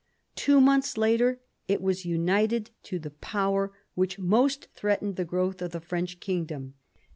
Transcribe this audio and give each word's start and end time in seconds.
Two 0.35 0.59
months 0.59 0.97
later 0.97 1.39
it 1.67 1.79
was 1.79 2.07
united 2.07 2.71
to 2.81 2.97
the 2.97 3.11
power 3.11 3.71
which 3.93 4.17
most 4.17 4.65
threatened 4.73 5.15
the 5.15 5.23
growth 5.25 5.61
of 5.61 5.73
the 5.73 5.79
French 5.79 6.19
kingdom. 6.19 6.73